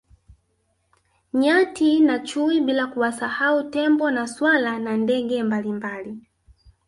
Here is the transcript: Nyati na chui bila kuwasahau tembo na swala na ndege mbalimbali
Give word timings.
Nyati 1.33 1.99
na 1.99 2.19
chui 2.19 2.61
bila 2.61 2.85
kuwasahau 2.91 3.63
tembo 3.71 4.05
na 4.11 4.27
swala 4.27 4.79
na 4.79 4.97
ndege 4.97 5.43
mbalimbali 5.43 6.21